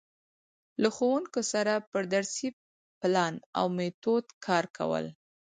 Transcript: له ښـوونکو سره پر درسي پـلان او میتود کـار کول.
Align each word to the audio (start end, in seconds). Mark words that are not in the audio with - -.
له 0.81 0.89
ښـوونکو 0.95 1.39
سره 1.53 1.73
پر 1.91 2.03
درسي 2.13 2.47
پـلان 2.99 3.33
او 3.59 3.65
میتود 3.77 4.25
کـار 4.45 4.65
کول. 4.77 5.05